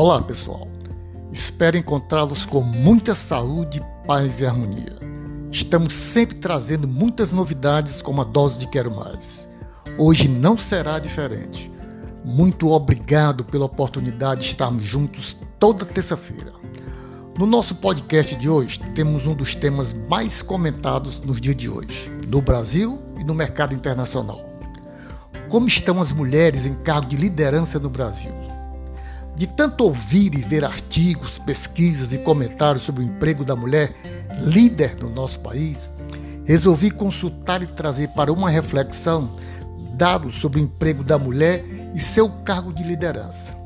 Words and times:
Olá, 0.00 0.22
pessoal. 0.22 0.68
Espero 1.32 1.76
encontrá-los 1.76 2.46
com 2.46 2.60
muita 2.60 3.16
saúde, 3.16 3.84
paz 4.06 4.40
e 4.40 4.46
harmonia. 4.46 4.96
Estamos 5.50 5.92
sempre 5.92 6.38
trazendo 6.38 6.86
muitas 6.86 7.32
novidades 7.32 8.00
com 8.00 8.12
uma 8.12 8.24
dose 8.24 8.60
de 8.60 8.68
Quero 8.68 8.94
Mais. 8.94 9.50
Hoje 9.98 10.28
não 10.28 10.56
será 10.56 11.00
diferente. 11.00 11.68
Muito 12.24 12.70
obrigado 12.70 13.44
pela 13.44 13.64
oportunidade 13.64 14.42
de 14.42 14.46
estarmos 14.46 14.84
juntos 14.84 15.36
toda 15.58 15.84
terça-feira. 15.84 16.52
No 17.36 17.44
nosso 17.44 17.74
podcast 17.74 18.36
de 18.36 18.48
hoje, 18.48 18.78
temos 18.94 19.26
um 19.26 19.34
dos 19.34 19.56
temas 19.56 19.92
mais 19.92 20.40
comentados 20.40 21.20
nos 21.22 21.40
dias 21.40 21.56
de 21.56 21.68
hoje, 21.68 22.08
no 22.28 22.40
Brasil 22.40 23.02
e 23.18 23.24
no 23.24 23.34
mercado 23.34 23.74
internacional. 23.74 24.48
Como 25.48 25.66
estão 25.66 26.00
as 26.00 26.12
mulheres 26.12 26.66
em 26.66 26.74
cargo 26.74 27.08
de 27.08 27.16
liderança 27.16 27.80
no 27.80 27.90
Brasil? 27.90 28.57
De 29.38 29.46
tanto 29.46 29.84
ouvir 29.84 30.34
e 30.34 30.42
ver 30.42 30.64
artigos, 30.64 31.38
pesquisas 31.38 32.12
e 32.12 32.18
comentários 32.18 32.82
sobre 32.82 33.04
o 33.04 33.06
emprego 33.06 33.44
da 33.44 33.54
mulher 33.54 33.94
líder 34.40 34.96
no 34.96 35.08
nosso 35.08 35.38
país, 35.38 35.94
resolvi 36.44 36.90
consultar 36.90 37.62
e 37.62 37.68
trazer 37.68 38.08
para 38.08 38.32
uma 38.32 38.50
reflexão 38.50 39.36
dados 39.92 40.40
sobre 40.40 40.58
o 40.60 40.64
emprego 40.64 41.04
da 41.04 41.20
mulher 41.20 41.64
e 41.94 42.00
seu 42.00 42.28
cargo 42.28 42.72
de 42.72 42.82
liderança. 42.82 43.56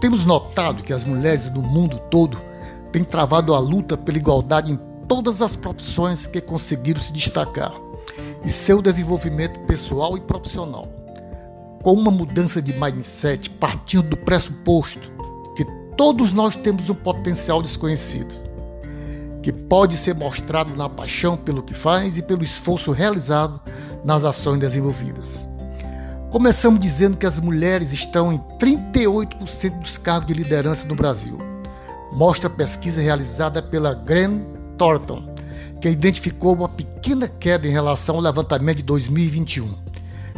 Temos 0.00 0.24
notado 0.24 0.82
que 0.82 0.94
as 0.94 1.04
mulheres 1.04 1.50
no 1.50 1.60
mundo 1.60 1.98
todo 2.10 2.40
têm 2.90 3.04
travado 3.04 3.54
a 3.54 3.58
luta 3.58 3.98
pela 3.98 4.16
igualdade 4.16 4.72
em 4.72 4.80
todas 5.06 5.42
as 5.42 5.54
profissões 5.54 6.26
que 6.26 6.40
conseguiram 6.40 7.02
se 7.02 7.12
destacar 7.12 7.74
e 8.42 8.50
seu 8.50 8.80
desenvolvimento 8.80 9.60
pessoal 9.66 10.16
e 10.16 10.22
profissional 10.22 11.01
com 11.82 11.92
uma 11.92 12.10
mudança 12.10 12.62
de 12.62 12.72
mindset 12.72 13.50
partindo 13.50 14.10
do 14.10 14.16
pressuposto 14.16 15.10
que 15.56 15.64
todos 15.96 16.32
nós 16.32 16.54
temos 16.54 16.88
um 16.88 16.94
potencial 16.94 17.60
desconhecido, 17.60 18.32
que 19.42 19.52
pode 19.52 19.96
ser 19.96 20.14
mostrado 20.14 20.76
na 20.76 20.88
paixão 20.88 21.36
pelo 21.36 21.62
que 21.62 21.74
faz 21.74 22.16
e 22.16 22.22
pelo 22.22 22.44
esforço 22.44 22.92
realizado 22.92 23.60
nas 24.04 24.24
ações 24.24 24.60
desenvolvidas. 24.60 25.48
Começamos 26.30 26.80
dizendo 26.80 27.16
que 27.16 27.26
as 27.26 27.38
mulheres 27.38 27.92
estão 27.92 28.32
em 28.32 28.38
38% 28.58 29.80
dos 29.80 29.98
cargos 29.98 30.28
de 30.28 30.34
liderança 30.34 30.86
no 30.86 30.94
Brasil. 30.94 31.36
Mostra 32.12 32.46
a 32.46 32.52
pesquisa 32.52 33.02
realizada 33.02 33.60
pela 33.60 33.92
Grant 33.92 34.42
Thornton, 34.78 35.34
que 35.80 35.88
identificou 35.88 36.54
uma 36.54 36.68
pequena 36.68 37.28
queda 37.28 37.66
em 37.66 37.72
relação 37.72 38.14
ao 38.14 38.22
levantamento 38.22 38.78
de 38.78 38.82
2021 38.84 39.91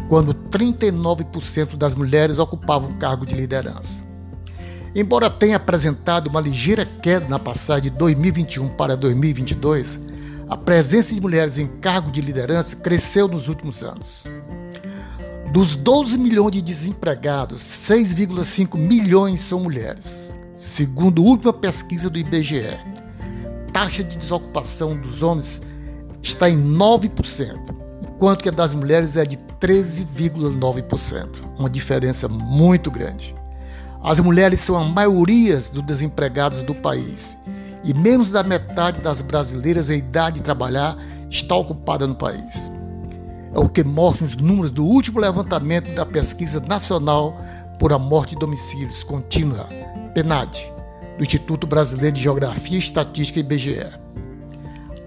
quando 0.09 0.35
39% 0.35 1.77
das 1.77 1.95
mulheres 1.95 2.39
ocupavam 2.39 2.93
cargo 2.95 3.27
de 3.27 3.35
liderança. 3.35 4.03
Embora 4.95 5.29
tenha 5.29 5.57
apresentado 5.57 6.29
uma 6.29 6.41
ligeira 6.41 6.87
queda 6.87 7.27
na 7.29 7.39
passagem 7.39 7.91
de 7.91 7.99
2021 7.99 8.69
para 8.71 8.97
2022, 8.97 10.01
a 10.49 10.57
presença 10.57 11.15
de 11.15 11.21
mulheres 11.21 11.59
em 11.59 11.67
cargo 11.67 12.13
de 12.13 12.21
liderança 12.21 12.77
cresceu 12.77 13.27
nos 13.27 13.49
últimos 13.49 13.83
anos. 13.83 14.25
Dos 15.51 15.75
12 15.75 16.19
milhões 16.19 16.53
de 16.53 16.63
desempregados, 16.63 17.63
6,5 17.63 18.77
milhões 18.77 19.41
são 19.41 19.61
mulheres, 19.61 20.37
segundo 20.55 21.23
a 21.23 21.25
última 21.25 21.53
pesquisa 21.53 22.11
do 22.11 22.19
IBGE. 22.19 22.79
Taxa 23.73 24.05
de 24.05 24.17
desocupação 24.17 24.97
dos 24.97 25.23
homens 25.23 25.63
está 26.23 26.49
em 26.49 26.57
9%, 26.57 27.59
enquanto 28.03 28.43
que 28.43 28.49
a 28.49 28.53
das 28.53 28.75
mulheres 28.75 29.17
é 29.17 29.25
de 29.25 29.37
13,9%, 29.65 31.27
uma 31.59 31.71
diferença 31.71 32.29
muito 32.29 32.91
grande. 32.91 33.35
As 34.03 34.21
mulheres 34.21 34.61
são 34.61 34.77
a 34.77 34.85
maioria 34.85 35.57
dos 35.57 35.83
desempregados 35.83 36.61
do 36.61 36.75
país 36.75 37.39
e 37.83 37.95
menos 37.95 38.31
da 38.31 38.43
metade 38.43 39.01
das 39.01 39.23
brasileiras 39.23 39.89
em 39.89 39.97
idade 39.97 40.37
de 40.37 40.43
trabalhar 40.43 40.99
está 41.31 41.57
ocupada 41.57 42.07
no 42.07 42.15
país. 42.15 42.71
É 43.55 43.59
o 43.59 43.67
que 43.67 43.83
mostram 43.83 44.27
os 44.27 44.37
números 44.37 44.71
do 44.71 44.85
último 44.85 45.19
levantamento 45.19 45.95
da 45.95 46.05
Pesquisa 46.05 46.61
Nacional 46.61 47.39
por 47.79 47.91
a 47.91 47.99
Morte 47.99 48.35
de 48.35 48.41
Domicílios 48.41 49.03
Contínua, 49.03 49.67
PNAD, 50.13 50.75
do 51.17 51.25
Instituto 51.25 51.67
Brasileiro 51.67 52.15
de 52.15 52.23
Geografia 52.23 52.77
e 52.77 52.81
Estatística 52.81 53.41
IBGE. 53.41 53.87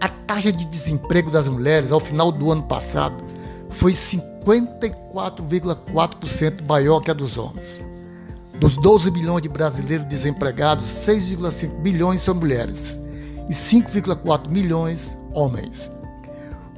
A 0.01 0.09
taxa 0.09 0.51
de 0.51 0.65
desemprego 0.65 1.29
das 1.29 1.47
mulheres 1.47 1.91
ao 1.91 1.99
final 1.99 2.31
do 2.31 2.51
ano 2.51 2.63
passado 2.63 3.23
foi 3.69 3.93
54,4% 4.47 6.65
maior 6.65 7.01
que 7.01 7.11
a 7.11 7.13
dos 7.13 7.37
homens. 7.37 7.85
Dos 8.57 8.77
12 8.77 9.11
milhões 9.11 9.41
de 9.41 9.49
brasileiros 9.49 10.07
desempregados, 10.07 10.87
6,5 10.87 11.79
milhões 11.79 12.21
são 12.21 12.33
mulheres 12.33 13.01
e 13.49 13.51
5,4 13.51 14.49
milhões 14.49 15.17
homens. 15.33 15.91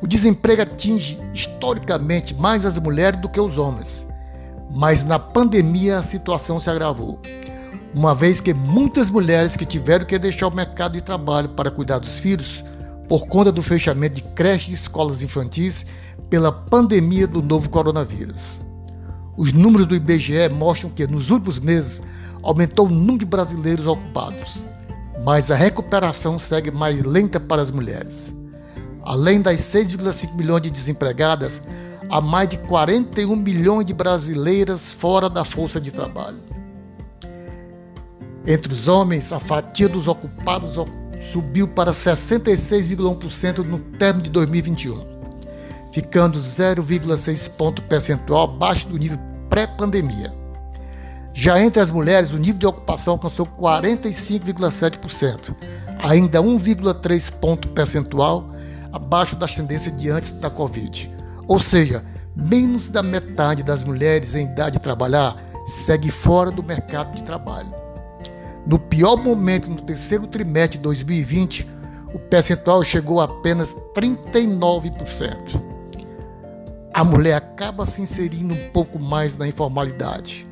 O 0.02 0.08
desemprego 0.08 0.64
atinge 0.64 1.20
historicamente 1.32 2.34
mais 2.34 2.66
as 2.66 2.80
mulheres 2.80 3.22
do 3.22 3.30
que 3.30 3.40
os 3.40 3.60
homens, 3.60 4.08
mas 4.72 5.04
na 5.04 5.20
pandemia 5.20 6.00
a 6.00 6.04
situação 6.04 6.60
se 6.60 6.70
agravou, 6.70 7.20
uma 7.96 8.16
vez 8.16 8.42
que 8.42 8.54
muitas 8.54 9.10
mulheres 9.10 9.56
que 9.56 9.66
tiveram 9.66 10.06
que 10.06 10.18
deixar 10.18 10.48
o 10.48 10.56
mercado 10.56 10.94
de 10.94 11.02
trabalho 11.02 11.50
para 11.50 11.70
cuidar 11.70 12.00
dos 12.00 12.18
filhos 12.20 12.64
por 13.10 13.26
conta 13.26 13.52
do 13.52 13.64
fechamento 13.64 14.18
de 14.18 14.22
creches 14.22 14.70
e 14.70 14.74
escolas 14.74 15.24
infantis 15.24 15.84
pela 16.30 16.52
pandemia 16.52 17.26
do 17.26 17.42
novo 17.42 17.68
coronavírus. 17.68 18.62
Os 19.36 19.52
números 19.52 19.88
do 19.88 19.96
IBGE 19.96 20.48
mostram 20.50 20.92
que 20.92 21.08
nos 21.08 21.32
últimos 21.32 21.60
meses 21.60 22.04
aumentou 22.44 22.86
o 22.86 22.92
número 22.92 23.20
de 23.20 23.26
brasileiros 23.26 23.88
ocupados, 23.88 24.64
mas 25.26 25.50
a 25.50 25.56
recuperação 25.56 26.38
segue 26.38 26.70
mais 26.70 27.02
lenta 27.02 27.40
para 27.40 27.64
as 27.64 27.72
mulheres. 27.72 28.36
Além 29.02 29.42
das 29.42 29.60
6,5 29.62 30.36
milhões 30.36 30.62
de 30.62 30.70
desempregadas, 30.70 31.64
há 32.12 32.22
mais 32.22 32.48
de 32.48 32.58
41 32.60 33.36
milhões 33.36 33.86
de 33.86 33.94
brasileiras 33.94 34.94
fora 34.94 35.28
da 35.28 35.44
força 35.44 35.82
de 35.82 35.90
trabalho. 35.90 36.42
Entre 38.46 38.72
os 38.72 38.88
homens, 38.88 39.34
a 39.34 39.40
fatia 39.40 39.90
dos 39.90 40.08
ocupados 40.08 40.78
subiu 41.20 41.68
para 41.68 41.92
66,1% 41.92 43.58
no 43.60 43.80
término 43.80 44.24
de 44.24 44.30
2021, 44.30 45.06
ficando 45.92 46.40
0,6 46.40 47.52
ponto 47.52 47.84
percentual 47.84 48.46
abaixo 48.46 48.88
do 48.88 48.98
nível 48.98 49.20
pré-pandemia. 49.50 50.34
Já 51.34 51.62
entre 51.62 51.82
as 51.82 51.92
mulheres, 51.92 52.32
o 52.32 52.38
nível 52.38 52.60
de 52.60 52.68
ocupação 52.68 53.14
alcançou 53.14 53.46
45,7%, 53.46 55.56
ainda 56.04 56.42
1,3 56.42 57.34
ponto 57.34 57.68
percentual 57.70 58.50
abaixo 58.92 59.36
das 59.36 59.54
tendências 59.56 59.96
de 59.96 60.10
antes 60.10 60.32
da 60.32 60.50
Covid. 60.50 61.16
Ou 61.48 61.60
seja, 61.60 62.04
menos 62.36 62.90
da 62.90 63.04
metade 63.04 63.64
das 63.64 63.84
mulheres 63.84 64.36
em 64.36 64.46
idade 64.46 64.78
de 64.78 64.80
trabalhar 64.80 65.36
segue 65.66 66.12
fora 66.12 66.52
do 66.52 66.64
mercado 66.64 67.16
de 67.16 67.24
trabalho. 67.24 67.74
No 68.66 68.78
pior 68.78 69.18
momento, 69.18 69.70
no 69.70 69.82
terceiro 69.82 70.28
trimestre 70.28 70.78
de 70.78 70.84
2020, 70.84 71.68
o 72.14 72.20
percentual 72.20 72.84
chegou 72.84 73.22
a 73.22 73.26
apenas 73.26 73.76
39%. 73.96 75.62
A 76.94 77.04
mulher 77.04 77.36
acaba 77.36 77.86
se 77.86 78.02
inserindo 78.02 78.54
um 78.54 78.70
pouco 78.72 79.00
mais 79.00 79.38
na 79.38 79.48
informalidade. 79.48 80.48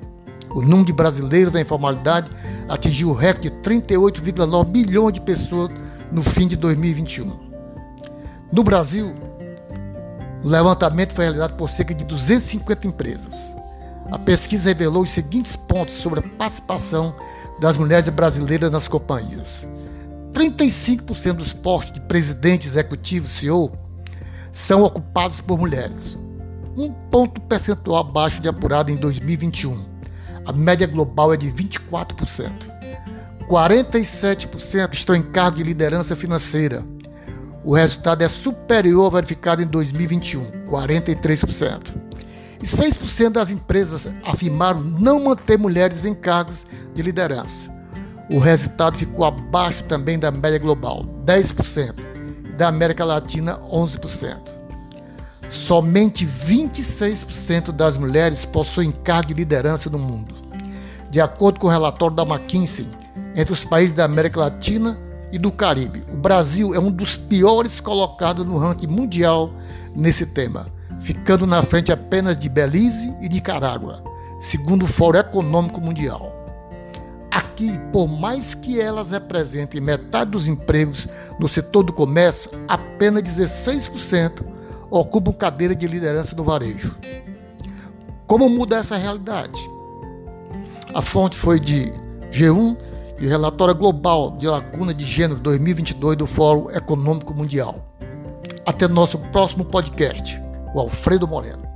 O 0.49 0.61
número 0.61 0.85
de 0.85 0.93
brasileiros 0.93 1.51
da 1.51 1.59
informalidade 1.59 2.31
atingiu 2.69 3.09
o 3.09 3.13
recorde 3.13 3.49
de 3.49 3.55
38,9 3.57 4.67
milhões 4.71 5.13
de 5.13 5.21
pessoas 5.21 5.69
no 6.11 6.23
fim 6.23 6.47
de 6.47 6.55
2021. 6.55 7.47
No 8.51 8.63
Brasil, 8.63 9.13
o 10.43 10.47
levantamento 10.47 11.13
foi 11.13 11.25
realizado 11.25 11.55
por 11.57 11.69
cerca 11.69 11.93
de 11.93 12.05
250 12.05 12.87
empresas. 12.87 13.55
A 14.09 14.17
pesquisa 14.17 14.69
revelou 14.69 15.03
os 15.03 15.09
seguintes 15.09 15.57
pontos 15.57 15.95
sobre 15.95 16.19
a 16.19 16.23
participação 16.23 17.13
das 17.59 17.77
mulheres 17.77 18.09
brasileiras 18.09 18.71
nas 18.71 18.87
companhias. 18.87 19.67
35% 20.33 21.33
dos 21.33 21.53
postos 21.53 21.93
de 21.93 22.01
presidente 22.01 22.67
executivo 22.67 23.27
CEO 23.27 23.71
são 24.51 24.83
ocupados 24.83 25.41
por 25.41 25.57
mulheres, 25.57 26.17
um 26.75 26.91
ponto 26.91 27.41
percentual 27.41 27.97
abaixo 27.97 28.41
de 28.41 28.47
apurado 28.47 28.91
em 28.91 28.95
2021. 28.95 29.83
A 30.45 30.53
média 30.53 30.87
global 30.87 31.33
é 31.33 31.37
de 31.37 31.51
24%. 31.51 32.51
47% 33.49 34.93
estão 34.93 35.15
em 35.15 35.21
cargo 35.21 35.57
de 35.57 35.63
liderança 35.63 36.15
financeira. 36.15 36.85
O 37.63 37.73
resultado 37.73 38.21
é 38.21 38.27
superior 38.27 39.05
ao 39.05 39.11
verificado 39.11 39.61
em 39.61 39.67
2021, 39.67 40.67
43% 40.69 42.06
e 42.61 42.65
6% 42.65 43.29
das 43.29 43.51
empresas 43.51 44.07
afirmaram 44.23 44.81
não 44.81 45.23
manter 45.23 45.57
mulheres 45.57 46.05
em 46.05 46.13
cargos 46.13 46.65
de 46.93 47.01
liderança. 47.01 47.75
O 48.29 48.39
resultado 48.39 48.97
ficou 48.97 49.25
abaixo 49.25 49.83
também 49.83 50.19
da 50.19 50.31
média 50.31 50.59
global, 50.59 51.05
10%, 51.25 51.95
e 52.49 52.51
da 52.53 52.67
América 52.67 53.05
Latina, 53.05 53.59
11%. 53.71 54.57
Somente 55.49 56.25
26% 56.25 57.71
das 57.71 57.95
mulheres 57.95 58.43
possuem 58.43 58.91
cargo 58.91 59.29
de 59.29 59.35
liderança 59.35 59.89
no 59.89 59.97
mundo. 59.97 60.35
De 61.09 61.21
acordo 61.21 61.59
com 61.59 61.67
o 61.67 61.69
relatório 61.69 62.15
da 62.15 62.23
McKinsey, 62.23 62.87
entre 63.33 63.53
os 63.53 63.63
países 63.63 63.95
da 63.95 64.03
América 64.03 64.41
Latina 64.41 64.99
e 65.31 65.39
do 65.39 65.51
Caribe, 65.51 66.03
o 66.11 66.17
Brasil 66.17 66.75
é 66.75 66.79
um 66.79 66.91
dos 66.91 67.15
piores 67.15 67.79
colocados 67.79 68.45
no 68.45 68.57
ranking 68.57 68.87
mundial 68.87 69.53
nesse 69.95 70.25
tema, 70.25 70.67
ficando 70.99 71.45
na 71.45 71.63
frente 71.63 71.91
apenas 71.91 72.37
de 72.37 72.49
Belize 72.49 73.13
e 73.21 73.29
Nicarágua, 73.29 74.03
segundo 74.39 74.83
o 74.83 74.87
Fórum 74.87 75.19
Econômico 75.19 75.81
Mundial. 75.81 76.33
Aqui, 77.31 77.77
por 77.91 78.07
mais 78.07 78.53
que 78.53 78.79
elas 78.79 79.11
representem 79.11 79.81
metade 79.81 80.31
dos 80.31 80.47
empregos 80.47 81.07
no 81.39 81.47
setor 81.47 81.83
do 81.83 81.93
comércio, 81.93 82.49
apenas 82.67 83.23
16% 83.23 84.43
ocupam 84.89 85.33
cadeira 85.33 85.75
de 85.75 85.87
liderança 85.87 86.35
no 86.35 86.43
varejo. 86.43 86.95
Como 88.25 88.49
muda 88.49 88.77
essa 88.77 88.97
realidade? 88.97 89.59
A 90.93 91.01
fonte 91.01 91.35
foi 91.35 91.59
de 91.59 91.91
G1 92.31 92.77
e 93.19 93.27
relatório 93.27 93.75
global 93.75 94.31
de 94.31 94.47
lacuna 94.47 94.93
de 94.93 95.05
gênero 95.05 95.39
2022 95.39 96.17
do 96.17 96.27
Fórum 96.27 96.69
Econômico 96.71 97.33
Mundial. 97.33 97.79
Até 98.65 98.87
nosso 98.87 99.17
próximo 99.31 99.65
podcast, 99.65 100.41
o 100.73 100.79
Alfredo 100.79 101.27
Moreno. 101.27 101.66